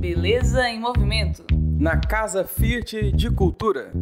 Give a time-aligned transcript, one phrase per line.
[0.00, 1.44] Beleza em Movimento.
[1.78, 3.92] Na Casa Fiat de Cultura.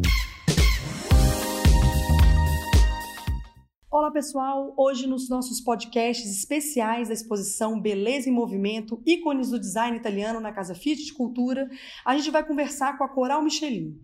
[3.91, 9.97] Olá pessoal, hoje nos nossos podcasts especiais da exposição Beleza em Movimento, ícones do design
[9.97, 11.67] italiano na Casa Fiat de Cultura,
[12.05, 13.99] a gente vai conversar com a Coral Michelin.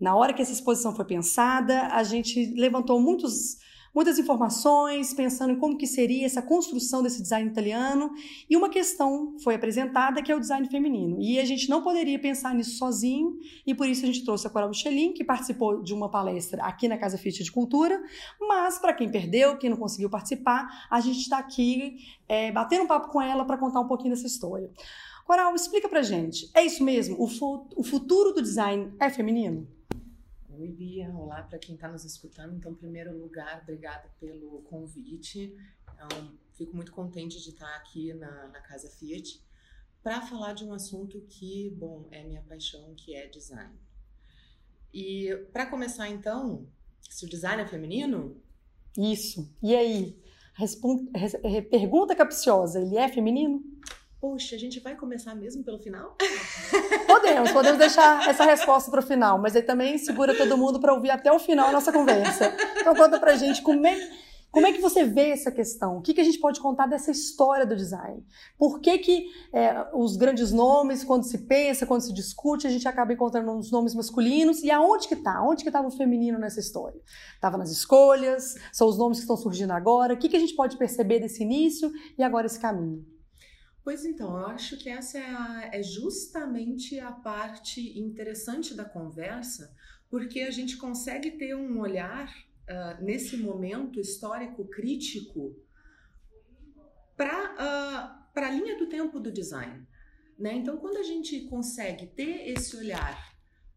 [0.00, 3.58] Na hora que essa exposição foi pensada, a gente levantou muitos
[3.94, 8.10] muitas informações, pensando em como que seria essa construção desse design italiano,
[8.50, 11.20] e uma questão foi apresentada que é o design feminino.
[11.20, 14.50] E a gente não poderia pensar nisso sozinho, e por isso a gente trouxe a
[14.50, 18.02] Coral Michelin, que participou de uma palestra aqui na Casa Fiat de Cultura,
[18.40, 21.98] mas para quem perdeu, quem não conseguiu participar, a gente está aqui
[22.28, 24.70] é, batendo um papo com ela para contar um pouquinho dessa história.
[25.24, 27.16] Coral, explica pra gente, é isso mesmo?
[27.18, 27.24] O,
[27.76, 29.66] o futuro do design é feminino?
[30.56, 31.10] Oi, Bia.
[31.10, 32.54] Olá para quem está nos escutando.
[32.54, 35.56] Então, em primeiro lugar, obrigada pelo convite.
[35.92, 39.42] Então, fico muito contente de estar aqui na, na Casa Fiat
[40.00, 43.74] para falar de um assunto que, bom, é minha paixão, que é design.
[44.92, 46.68] E para começar, então,
[47.10, 48.40] se o design é feminino?
[48.96, 49.52] Isso.
[49.60, 50.16] E aí?
[50.54, 51.10] Responde,
[51.68, 53.60] pergunta capciosa: ele é feminino?
[54.24, 56.16] Poxa, a gente vai começar mesmo pelo final?
[57.06, 60.94] Podemos, podemos deixar essa resposta para o final, mas aí também segura todo mundo para
[60.94, 62.56] ouvir até o final a nossa conversa.
[62.78, 64.10] Então conta pra gente como é,
[64.50, 65.98] como é que você vê essa questão?
[65.98, 68.24] O que, que a gente pode contar dessa história do design?
[68.56, 72.88] Por que, que é, os grandes nomes, quando se pensa, quando se discute, a gente
[72.88, 74.62] acaba encontrando os nomes masculinos?
[74.62, 75.42] E aonde que está?
[75.42, 76.98] Onde que estava o feminino nessa história?
[77.34, 78.54] Estava nas escolhas?
[78.72, 80.14] São os nomes que estão surgindo agora?
[80.14, 83.13] O que, que a gente pode perceber desse início e agora esse caminho?
[83.84, 89.76] Pois então, eu acho que essa é, a, é, justamente a parte interessante da conversa,
[90.08, 95.54] porque a gente consegue ter um olhar uh, nesse momento histórico crítico
[97.14, 99.86] para uh, a linha do tempo do design.
[100.38, 100.54] Né?
[100.54, 103.33] Então, quando a gente consegue ter esse olhar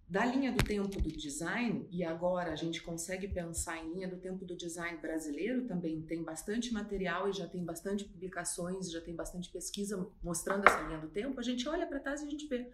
[0.07, 4.17] da linha do tempo do design, e agora a gente consegue pensar em linha do
[4.17, 9.13] tempo do design brasileiro também, tem bastante material e já tem bastante publicações, já tem
[9.13, 12.47] bastante pesquisa mostrando essa linha do tempo, a gente olha para trás e a gente
[12.47, 12.71] vê,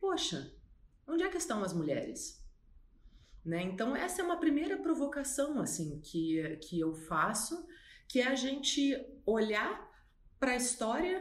[0.00, 0.54] poxa,
[1.08, 2.40] onde é que estão as mulheres?
[3.44, 3.62] Né?
[3.62, 7.66] Então essa é uma primeira provocação assim que, que eu faço,
[8.06, 8.96] que é a gente
[9.26, 9.90] olhar
[10.38, 11.20] para a história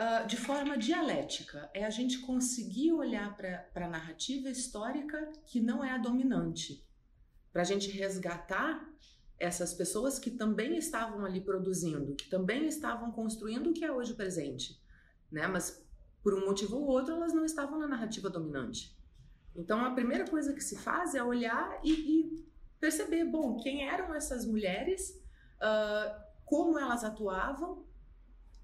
[0.00, 1.70] uh, de forma dialética.
[1.74, 6.86] É a gente conseguir olhar para a narrativa histórica que não é a dominante.
[7.52, 8.88] Para a gente resgatar
[9.38, 14.12] essas pessoas que também estavam ali produzindo, que também estavam construindo o que é hoje
[14.12, 14.80] o presente.
[15.30, 15.46] Né?
[15.46, 15.84] Mas
[16.22, 18.96] por um motivo ou outro elas não estavam na narrativa dominante.
[19.54, 22.46] Então a primeira coisa que se faz é olhar e, e
[22.78, 25.20] perceber, bom, quem eram essas mulheres,
[25.56, 27.84] uh, como elas atuavam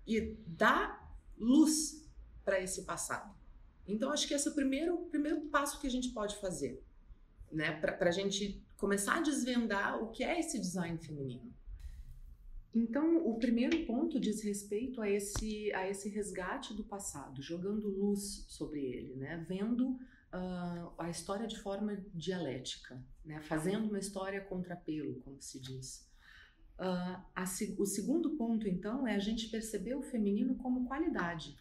[0.06, 1.07] e dar
[1.38, 2.06] luz
[2.44, 3.34] para esse passado.
[3.87, 6.82] Então, acho que esse é o primeiro, primeiro passo que a gente pode fazer,
[7.50, 7.72] né?
[7.81, 11.53] Para a gente começar a desvendar o que é esse design feminino.
[12.75, 18.44] Então, o primeiro ponto diz respeito a esse, a esse resgate do passado, jogando luz
[18.49, 19.44] sobre ele, né?
[19.49, 23.41] Vendo uh, a história de forma dialética, né?
[23.41, 26.06] Fazendo uma história contrapelo, como se diz.
[26.78, 27.44] Uh, a,
[27.77, 31.56] o segundo ponto, então, é a gente perceber o feminino como qualidade.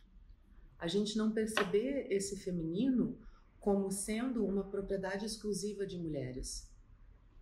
[0.77, 3.17] A gente não perceber esse feminino
[3.59, 6.71] como sendo uma propriedade exclusiva de mulheres.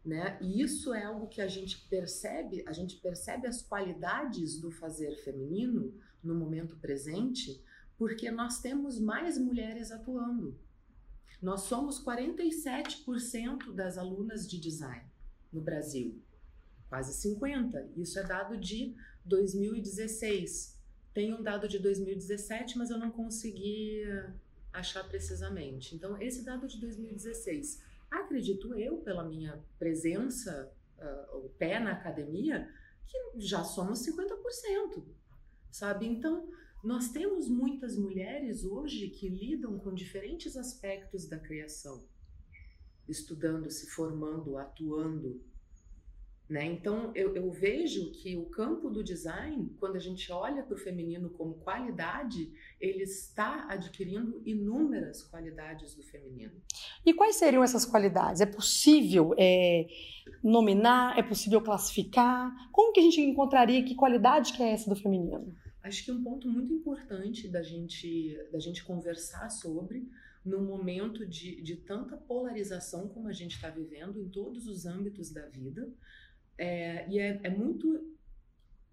[0.06, 0.38] Né?
[0.42, 5.16] E isso é algo que a gente percebe, a gente percebe as qualidades do fazer
[5.18, 5.94] feminino
[6.24, 7.62] no momento presente,
[7.98, 10.58] porque nós temos mais mulheres atuando.
[11.42, 15.06] Nós somos 47% das alunas de design
[15.52, 16.25] no Brasil
[16.90, 17.92] quase 50.
[17.98, 20.76] Isso é dado de 2016.
[21.14, 24.04] Tem um dado de 2017, mas eu não consegui
[24.74, 25.96] achar precisamente.
[25.96, 27.82] Então, esse dado de 2016,
[28.12, 32.70] acredito eu, pela minha presença, uh, o pé na academia,
[33.06, 35.04] que já somos 50%,
[35.72, 36.06] sabe?
[36.06, 36.50] Então,
[36.84, 42.06] nós temos muitas mulheres hoje que lidam com diferentes aspectos da criação,
[43.08, 45.42] estudando, se formando, atuando,
[46.48, 46.64] né?
[46.66, 50.78] Então, eu, eu, vejo que o campo do design, quando a gente olha para o
[50.78, 56.54] feminino como qualidade, ele está adquirindo inúmeras qualidades do feminino.
[57.04, 58.42] E quais seriam essas qualidades?
[58.42, 59.88] É possível é,
[60.44, 61.18] nominar?
[61.18, 62.54] É possível classificar?
[62.72, 65.52] Como que a gente encontraria que qualidade que é essa do feminino?
[65.82, 70.08] Acho que um ponto muito importante da gente, da gente conversar sobre
[70.46, 75.32] no momento de, de tanta polarização como a gente está vivendo em todos os âmbitos
[75.32, 75.92] da vida,
[76.58, 78.16] é, e é, é muito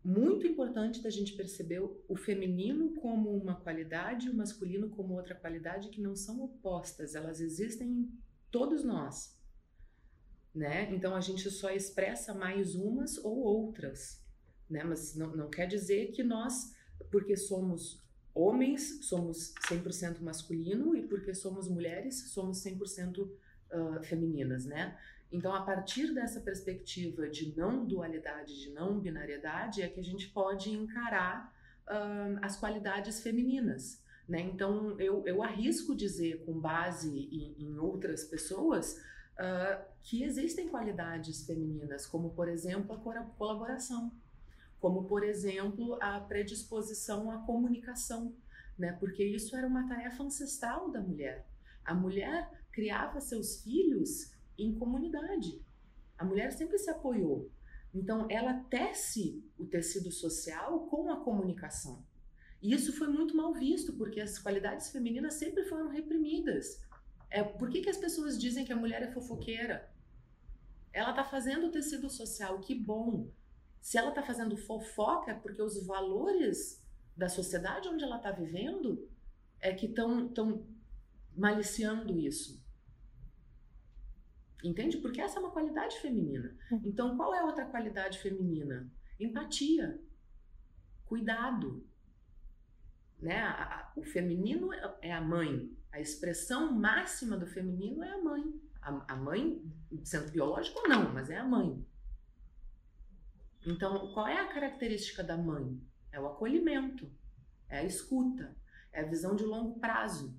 [0.04, 5.34] muito importante da gente perceber o feminino como uma qualidade e o masculino como outra
[5.34, 8.18] qualidade que não são opostas, elas existem em
[8.50, 9.38] todos nós.
[10.52, 10.92] Né?
[10.92, 14.20] Então a gente só expressa mais umas ou outras,
[14.68, 14.82] né?
[14.82, 16.74] Mas não, não quer dizer que nós,
[17.10, 18.02] porque somos
[18.34, 24.98] homens, somos 100% masculino e porque somos mulheres, somos 100% uh, femininas, né?
[25.32, 30.28] Então, a partir dessa perspectiva de não dualidade, de não binariedade, é que a gente
[30.28, 31.50] pode encarar
[31.88, 34.02] uh, as qualidades femininas.
[34.28, 34.40] Né?
[34.40, 39.00] Então, eu, eu arrisco dizer, com base em, em outras pessoas,
[39.38, 44.12] uh, que existem qualidades femininas, como, por exemplo, a colaboração,
[44.78, 48.36] como, por exemplo, a predisposição à comunicação,
[48.78, 48.92] né?
[49.00, 51.46] porque isso era uma tarefa ancestral da mulher.
[51.84, 54.32] A mulher criava seus filhos
[54.64, 55.60] em comunidade.
[56.16, 57.50] A mulher sempre se apoiou.
[57.94, 62.04] Então, ela tece o tecido social com a comunicação.
[62.62, 66.80] E isso foi muito mal visto, porque as qualidades femininas sempre foram reprimidas.
[67.28, 69.90] É, por que, que as pessoas dizem que a mulher é fofoqueira?
[70.92, 73.28] Ela está fazendo o tecido social, que bom.
[73.80, 76.80] Se ela está fazendo fofoca, é porque os valores
[77.16, 79.08] da sociedade onde ela está vivendo
[79.60, 80.64] é que estão
[81.34, 82.61] maliciando isso.
[84.62, 84.98] Entende?
[84.98, 86.56] Porque essa é uma qualidade feminina.
[86.70, 86.80] Hum.
[86.84, 88.90] Então, qual é outra qualidade feminina?
[89.18, 90.00] Empatia,
[91.06, 91.86] cuidado.
[93.20, 93.40] Né?
[93.94, 95.70] o feminino é, é a mãe.
[95.92, 98.60] A expressão máxima do feminino é a mãe.
[98.80, 99.62] A, a mãe,
[100.04, 101.84] sendo biológico ou não, mas é a mãe.
[103.64, 105.80] Então, qual é a característica da mãe?
[106.10, 107.10] É o acolhimento,
[107.68, 108.56] é a escuta,
[108.92, 110.36] é a visão de longo prazo.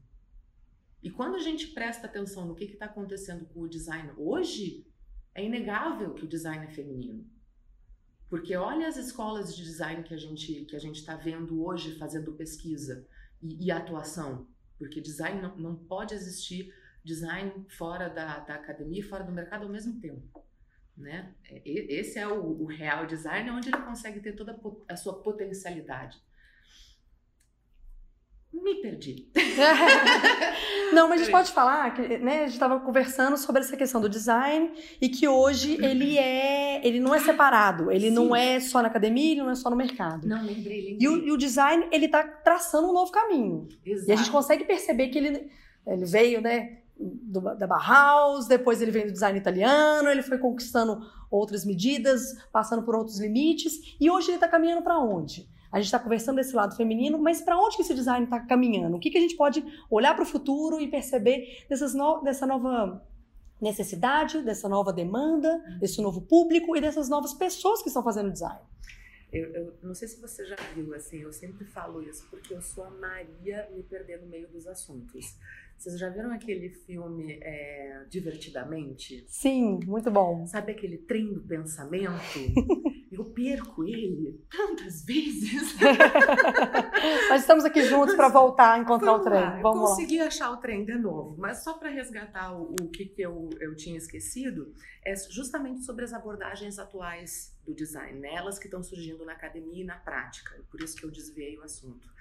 [1.03, 4.87] E quando a gente presta atenção no que está acontecendo com o design hoje,
[5.35, 7.29] é inegável que o design é feminino.
[8.29, 11.97] Porque olha as escolas de design que a gente que a gente está vendo hoje
[11.97, 13.05] fazendo pesquisa
[13.41, 14.47] e, e atuação,
[14.77, 16.73] porque design não, não, pode existir
[17.03, 20.41] design fora da, da academia e fora do mercado ao mesmo tempo.
[20.95, 21.35] Né?
[21.43, 24.57] É, esse é o, o real design, onde ele consegue ter toda
[24.87, 26.19] a sua potencialidade.
[28.53, 29.27] Me perdi.
[30.93, 33.99] Não, mas a gente pode falar que né, a gente estava conversando sobre essa questão
[33.99, 34.71] do design
[35.01, 38.13] e que hoje ele é, ele não é separado, ele Sim.
[38.13, 40.27] não é só na academia, ele não é só no mercado.
[40.27, 40.97] Não, lembrei, lembrei.
[40.99, 43.67] E o, e o design ele está traçando um novo caminho.
[43.83, 44.09] Exato.
[44.09, 45.51] E a gente consegue perceber que ele,
[45.87, 51.01] ele veio, né, do, da Bauhaus, depois ele veio do design italiano, ele foi conquistando
[51.29, 55.49] outras medidas, passando por outros limites e hoje ele está caminhando para onde?
[55.73, 58.95] A gente está conversando desse lado feminino, mas para onde que esse design está caminhando?
[58.95, 62.45] O que, que a gente pode olhar para o futuro e perceber dessas no, dessa
[62.45, 63.03] nova
[63.59, 68.59] necessidade, dessa nova demanda, desse novo público e dessas novas pessoas que estão fazendo design?
[69.31, 72.61] Eu, eu, não sei se você já viu, assim, eu sempre falo isso porque eu
[72.61, 75.35] sou a Maria me perder no meio dos assuntos.
[75.77, 79.23] Vocês já viram aquele filme é, Divertidamente?
[79.27, 80.45] Sim, muito bom.
[80.45, 82.11] Sabe aquele trem do pensamento?
[83.11, 85.75] eu perco ele tantas vezes.
[87.29, 89.41] Mas estamos aqui juntos para voltar a encontrar Vamos o trem.
[89.41, 89.61] Lá.
[89.61, 90.27] Vamos eu consegui lá.
[90.27, 93.75] achar o trem de novo, mas só para resgatar o, o, que, que eu, eu
[93.75, 94.73] tinha esquecido,
[95.03, 98.35] é justamente sobre as abordagens atuais do design, né?
[98.35, 101.63] elas que estão surgindo na academia e na prática, por isso que eu desviei o
[101.63, 102.12] assunto.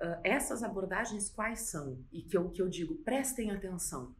[0.00, 1.98] Uh, essas abordagens quais são?
[2.12, 4.14] E que eu, que eu digo, prestem atenção.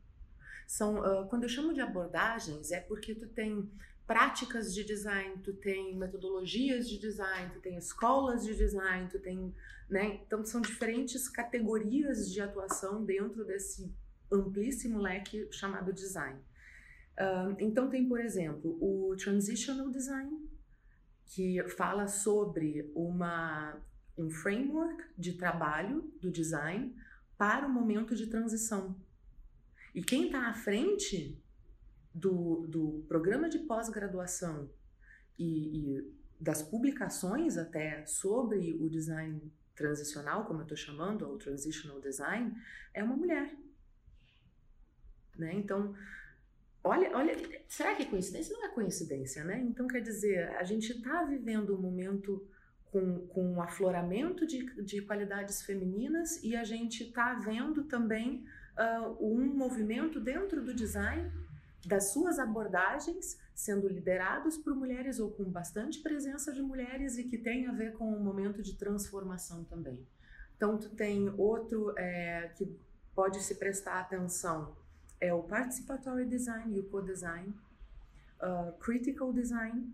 [0.66, 3.71] São, uh, quando eu chamo de abordagens, é porque tu tem
[4.06, 9.54] práticas de design, tu tem metodologias de design, tu tem escolas de design, tu tem,
[9.90, 10.21] né?
[10.26, 13.92] Então são diferentes categorias de atuação dentro desse
[14.30, 16.38] amplíssimo leque chamado design.
[17.18, 20.49] Uh, então tem, por exemplo, o transitional design,
[21.26, 23.76] que fala sobre uma
[24.16, 26.94] um framework de trabalho do design
[27.37, 28.96] para o momento de transição.
[29.94, 31.42] E quem está à frente
[32.14, 34.70] do, do programa de pós-graduação
[35.38, 42.00] e, e, das publicações até sobre o design transicional, como eu estou chamando, ou transitional
[42.00, 42.54] design,
[42.94, 43.54] é uma mulher.
[45.37, 45.52] Né?
[45.54, 45.94] Então,
[46.82, 47.35] olha, olha,
[47.68, 48.56] será que é coincidência?
[48.56, 49.61] Não é coincidência, né?
[49.61, 52.49] Então, quer dizer, a gente está vivendo um momento
[52.90, 58.45] com, com um afloramento de, de qualidades femininas e a gente está vendo também
[58.76, 61.31] uh, um movimento dentro do design
[61.87, 67.38] das suas abordagens sendo liderados por mulheres ou com bastante presença de mulheres e que
[67.38, 70.07] tem a ver com um momento de transformação também.
[70.57, 72.66] Então, tu tem outro é, que
[73.14, 74.76] pode se prestar atenção,
[75.19, 77.55] é o participatory design e o co-design,
[78.43, 79.90] uh, critical design,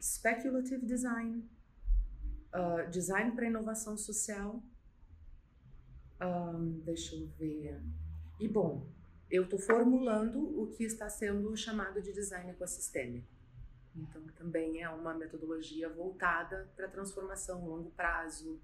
[0.00, 1.48] speculative design,
[2.54, 4.62] uh, design para inovação social.
[6.20, 7.80] Um, deixa eu ver.
[8.38, 8.86] E bom,
[9.30, 13.28] eu estou formulando o que está sendo chamado de design ecossistêmico.
[13.94, 18.60] Então, também é uma metodologia voltada para transformação longo prazo,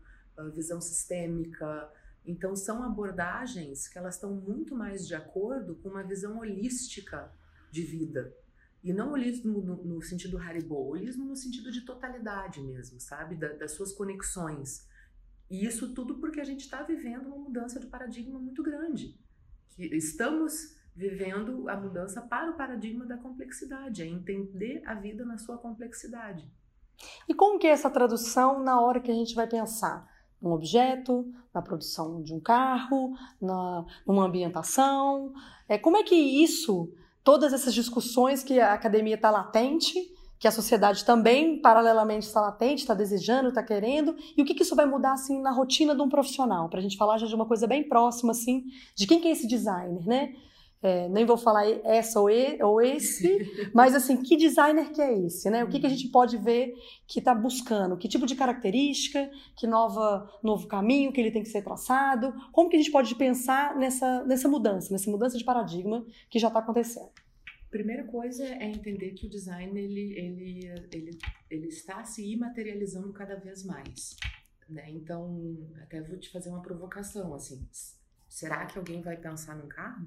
[0.52, 1.90] visão sistêmica.
[2.24, 7.32] Então, são abordagens que elas estão muito mais de acordo com uma visão holística
[7.70, 8.34] de vida.
[8.82, 13.34] E não holismo no, no sentido Haribo, holismo no sentido de totalidade mesmo, sabe?
[13.34, 14.86] Da, das suas conexões.
[15.50, 19.18] E isso tudo porque a gente está vivendo uma mudança de paradigma muito grande.
[19.70, 25.36] Que estamos vivendo a mudança para o paradigma da complexidade, é entender a vida na
[25.36, 26.50] sua complexidade.
[27.28, 30.16] E como que é essa tradução na hora que a gente vai pensar?
[30.40, 35.32] num objeto, na produção de um carro, na, numa ambientação.
[35.68, 36.92] É, como é que isso,
[37.26, 39.94] todas essas discussões que a academia está latente,
[40.38, 44.62] que a sociedade também, paralelamente, está latente, está desejando, está querendo, e o que, que,
[44.62, 46.68] isso vai mudar assim na rotina de um profissional?
[46.68, 49.32] Para a gente falar já de uma coisa bem próxima, assim, de quem que é
[49.32, 50.36] esse designer, né?
[50.86, 53.28] É, nem vou falar essa ou, e, ou esse,
[53.74, 55.64] mas assim, que designer que é esse, né?
[55.64, 56.74] O que, que a gente pode ver
[57.08, 57.96] que está buscando?
[57.96, 59.28] Que tipo de característica?
[59.56, 62.32] Que nova, novo caminho que ele tem que ser traçado?
[62.52, 66.46] Como que a gente pode pensar nessa, nessa mudança, nessa mudança de paradigma que já
[66.46, 67.10] está acontecendo?
[67.68, 71.18] Primeira coisa é entender que o design ele, ele, ele,
[71.50, 74.16] ele está se imaterializando cada vez mais.
[74.68, 74.88] Né?
[74.90, 77.66] Então, até vou te fazer uma provocação, assim,
[78.28, 80.06] será que alguém vai pensar num carro?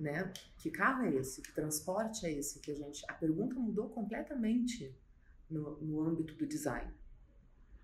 [0.00, 0.32] Né?
[0.56, 1.42] Que carro é esse?
[1.42, 3.04] Que transporte é esse que a gente?
[3.08, 4.96] A pergunta mudou completamente
[5.48, 6.90] no, no âmbito do design.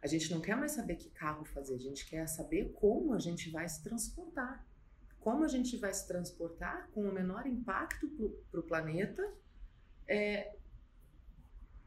[0.03, 3.19] A gente não quer mais saber que carro fazer, a gente quer saber como a
[3.19, 4.65] gente vai se transportar.
[5.21, 8.09] Como a gente vai se transportar com o menor impacto
[8.51, 9.29] para o planeta,
[10.07, 10.55] é,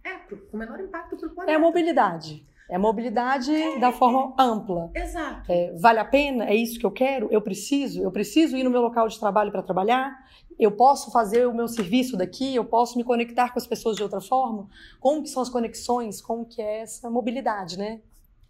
[0.04, 1.54] é, com o menor impacto para o planeta.
[1.54, 2.46] É a mobilidade.
[2.70, 4.92] É a mobilidade é, da forma é, ampla.
[4.94, 5.52] Exato.
[5.52, 6.46] É, vale a pena?
[6.46, 7.28] É isso que eu quero?
[7.32, 8.00] Eu preciso?
[8.00, 10.24] Eu preciso ir no meu local de trabalho para trabalhar?
[10.58, 12.54] Eu posso fazer o meu serviço daqui?
[12.54, 14.70] Eu posso me conectar com as pessoas de outra forma?
[15.00, 16.22] Como que são as conexões?
[16.22, 18.02] Como que é essa mobilidade, né?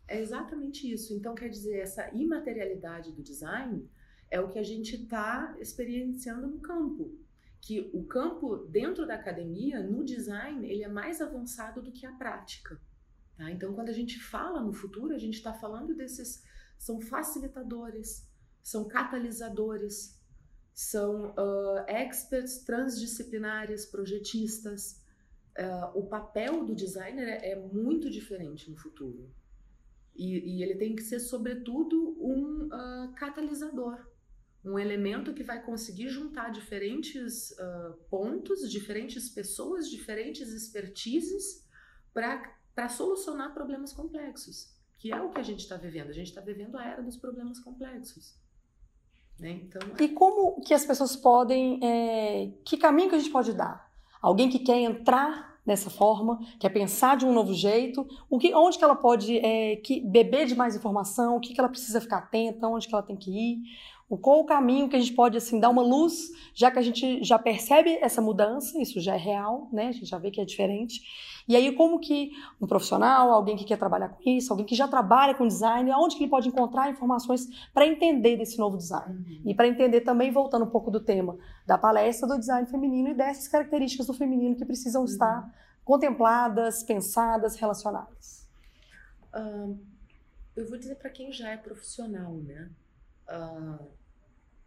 [0.05, 1.13] É exatamente isso.
[1.13, 3.87] Então, quer dizer, essa imaterialidade do design
[4.29, 7.09] é o que a gente está experienciando no campo.
[7.61, 12.11] Que o campo dentro da academia, no design, ele é mais avançado do que a
[12.11, 12.77] prática.
[13.39, 13.49] Tá?
[13.49, 16.43] Então, quando a gente fala no futuro, a gente está falando desses.
[16.77, 18.29] São facilitadores,
[18.61, 20.21] são catalisadores,
[20.73, 25.01] são uh, experts transdisciplinares, projetistas.
[25.57, 29.29] Uh, o papel do designer é, é, muito diferente no futuro.
[30.15, 34.05] E, e, ele tem que ser, sobretudo, um uh, catalisador
[34.63, 41.65] um elemento que vai conseguir juntar diferentes uh, pontos, diferentes pessoas, diferentes expertises
[42.13, 46.09] para para solucionar problemas complexos, que é o que a gente está vivendo.
[46.11, 48.37] A gente está vivendo a era dos problemas complexos.
[49.37, 49.51] Né?
[49.63, 50.03] Então, é...
[50.03, 53.91] E como que as pessoas podem, é, que caminho que a gente pode dar?
[54.21, 58.77] Alguém que quer entrar dessa forma, quer pensar de um novo jeito, o que, onde
[58.77, 62.19] que ela pode é, que, beber de mais informação, o que, que ela precisa ficar
[62.19, 63.61] atenta, onde que ela tem que ir,
[64.17, 67.23] qual o caminho que a gente pode assim dar uma luz, já que a gente
[67.23, 69.87] já percebe essa mudança, isso já é real, né?
[69.87, 71.01] A gente já vê que é diferente.
[71.47, 74.87] E aí como que um profissional, alguém que quer trabalhar com isso, alguém que já
[74.87, 79.15] trabalha com design, aonde que ele pode encontrar informações para entender desse novo design?
[79.15, 79.41] Uhum.
[79.45, 83.13] E para entender também voltando um pouco do tema da palestra do design feminino e
[83.13, 85.07] dessas características do feminino que precisam uhum.
[85.07, 88.47] estar contempladas, pensadas, relacionadas.
[90.55, 92.69] Eu vou dizer para quem já é profissional, né?
[93.27, 93.87] Uh,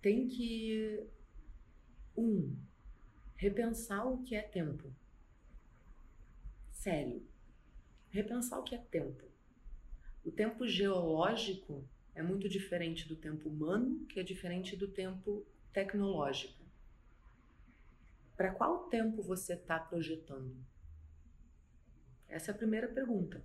[0.02, 1.08] tem que,
[2.16, 2.54] um,
[3.36, 4.92] repensar o que é tempo.
[6.72, 7.24] Sério.
[8.10, 9.24] Repensar o que é tempo.
[10.24, 16.60] O tempo geológico é muito diferente do tempo humano, que é diferente do tempo tecnológico.
[18.36, 20.56] Para qual tempo você está projetando?
[22.28, 23.44] Essa é a primeira pergunta.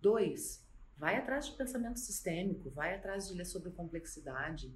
[0.00, 4.74] Dois, vai atrás de pensamento sistêmico, vai atrás de ler sobre complexidade,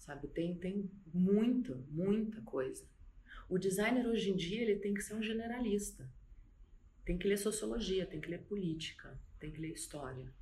[0.00, 0.26] sabe?
[0.28, 2.84] Tem, tem muita, muita coisa.
[3.48, 6.10] O designer hoje em dia ele tem que ser um generalista.
[7.04, 10.32] Tem que ler sociologia, tem que ler política, tem que ler história.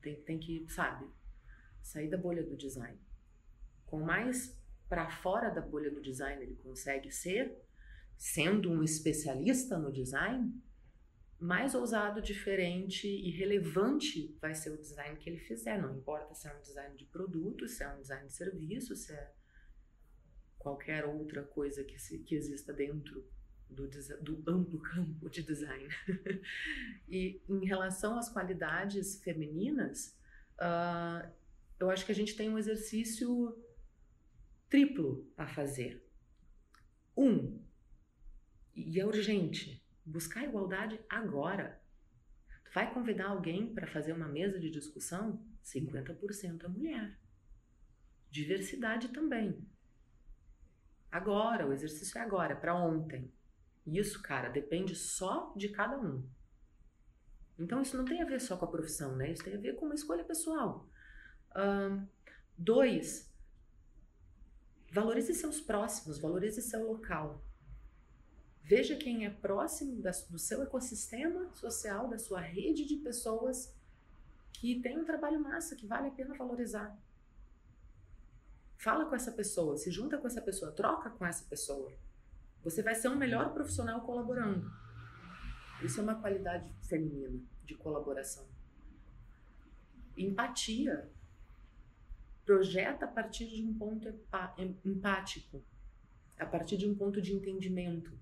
[0.00, 1.06] Tem, tem que, sabe,
[1.80, 2.98] sair da bolha do design.
[3.86, 4.58] Com mais
[4.88, 7.56] para fora da bolha do design ele consegue ser,
[8.16, 10.52] sendo um especialista no design,
[11.42, 15.76] mais ousado, diferente e relevante vai ser o design que ele fizer.
[15.76, 19.12] Não importa se é um design de produto, se é um design de serviço, se
[19.12, 19.32] é
[20.56, 23.28] qualquer outra coisa que, se, que exista dentro
[23.68, 23.88] do,
[24.20, 25.88] do amplo campo de design.
[27.08, 30.16] e em relação às qualidades femininas,
[30.60, 31.28] uh,
[31.80, 33.60] eu acho que a gente tem um exercício
[34.68, 36.06] triplo a fazer.
[37.16, 37.60] Um,
[38.76, 41.80] e é urgente, buscar igualdade agora.
[42.64, 45.44] Tu vai convidar alguém para fazer uma mesa de discussão?
[45.64, 47.18] 50% é mulher.
[48.30, 49.66] Diversidade também.
[51.10, 53.30] Agora, o exercício é agora, para ontem.
[53.86, 56.26] Isso, cara, depende só de cada um.
[57.58, 59.30] Então, isso não tem a ver só com a profissão, né?
[59.30, 60.88] Isso tem a ver com uma escolha pessoal.
[61.54, 62.06] Um,
[62.56, 63.30] dois,
[64.90, 67.44] valorize seus próximos, valorize seu local.
[68.62, 73.74] Veja quem é próximo da, do seu ecossistema social, da sua rede de pessoas
[74.52, 76.96] que tem um trabalho massa, que vale a pena valorizar.
[78.78, 81.92] Fala com essa pessoa, se junta com essa pessoa, troca com essa pessoa.
[82.62, 84.70] Você vai ser um melhor profissional colaborando.
[85.82, 88.46] Isso é uma qualidade feminina de colaboração.
[90.16, 91.10] Empatia.
[92.44, 94.08] Projeta a partir de um ponto
[94.84, 95.62] empático,
[96.36, 98.18] a partir de um ponto de entendimento,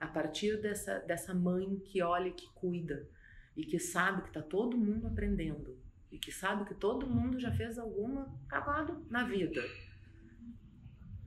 [0.00, 3.06] a partir dessa, dessa mãe que olha e que cuida
[3.54, 5.78] e que sabe que está todo mundo aprendendo
[6.10, 9.62] e que sabe que todo mundo já fez alguma cagada na vida.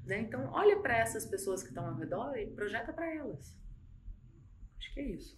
[0.05, 0.21] Né?
[0.21, 3.57] Então, olha para essas pessoas que estão ao redor e projeta para elas.
[4.77, 5.37] Acho que é isso.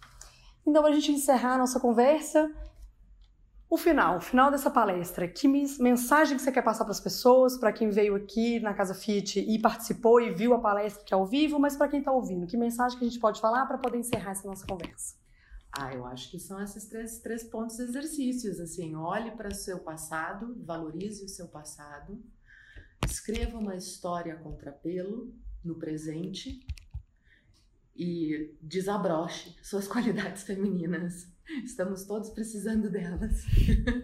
[0.66, 2.52] Então, para a gente encerrar a nossa conversa,
[3.68, 7.58] o final, o final dessa palestra, que mensagem que você quer passar para as pessoas,
[7.58, 11.16] para quem veio aqui na Casa Fit e participou e viu a palestra que é
[11.16, 13.76] ao vivo, mas para quem está ouvindo, que mensagem que a gente pode falar para
[13.76, 15.16] poder encerrar essa nossa conversa?
[15.72, 19.80] Ah, eu acho que são esses três, três pontos exercícios, assim, olhe para o seu
[19.80, 22.22] passado, valorize o seu passado,
[23.04, 26.64] escreva uma história a contrapelo no presente
[27.96, 31.35] e desabroche suas qualidades femininas.
[31.64, 33.44] Estamos todos precisando delas.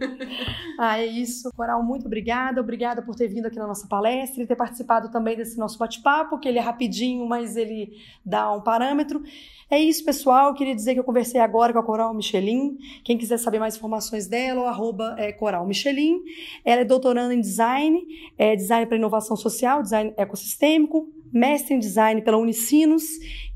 [0.79, 1.51] ah, é isso.
[1.55, 2.61] Coral, muito obrigada.
[2.61, 6.39] Obrigada por ter vindo aqui na nossa palestra e ter participado também desse nosso bate-papo,
[6.39, 9.21] que ele é rapidinho, mas ele dá um parâmetro.
[9.69, 10.49] É isso, pessoal.
[10.49, 12.77] Eu queria dizer que eu conversei agora com a Coral Michelin.
[13.03, 16.21] Quem quiser saber mais informações dela, o arroba é Coral Michelin.
[16.63, 18.01] Ela é doutoranda em design,
[18.37, 23.03] é design para inovação social, design ecossistêmico, mestre em design pela Unicinos,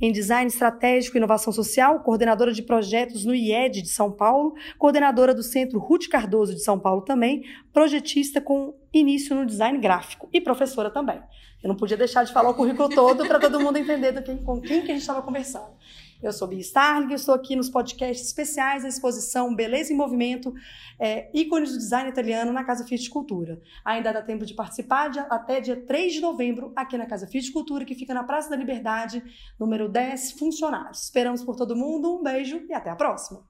[0.02, 5.34] em design estratégico e inovação social, coordenadora de projetos no IED de São Paulo, coordenadora
[5.34, 10.42] do Centro Ruth Cardoso de São Paulo também, projetista com início no design gráfico e
[10.42, 11.20] professora também.
[11.62, 14.38] Eu não podia deixar de falar o currículo todo para todo mundo entender do quem,
[14.38, 15.76] com quem que a gente estava conversando.
[16.22, 20.52] Eu sou Bia Starling, estou aqui nos podcasts especiais da exposição Beleza em Movimento,
[21.00, 23.62] é, ícones do design italiano na Casa Fit Cultura.
[23.86, 27.52] Ainda dá tempo de participar de, até dia 3 de novembro aqui na Casa Fit
[27.52, 29.24] Cultura, que fica na Praça da Liberdade,
[29.60, 31.04] número 10, funcionários.
[31.04, 33.46] Esperamos por todo mundo, um beijo e até a próxima.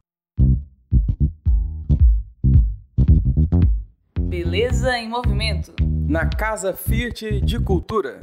[4.20, 5.74] Beleza em Movimento.
[5.82, 8.22] Na Casa Fiat de Cultura.